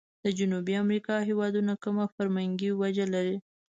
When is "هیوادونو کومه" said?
1.29-2.05